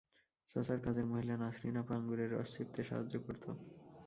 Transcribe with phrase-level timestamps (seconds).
[0.47, 3.45] চাচার কাজের মহিলা নাসরিন আপা, আঙুরের রস চিপতে সাহায্য করত।